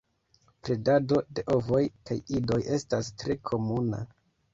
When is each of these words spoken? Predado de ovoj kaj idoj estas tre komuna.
Predado 0.67 1.19
de 1.39 1.43
ovoj 1.55 1.81
kaj 2.11 2.17
idoj 2.39 2.57
estas 2.79 3.11
tre 3.25 3.37
komuna. 3.51 4.01